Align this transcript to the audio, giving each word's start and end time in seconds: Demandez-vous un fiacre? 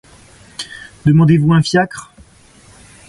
Demandez-vous 1.05 1.53
un 1.53 1.61
fiacre? 1.61 2.11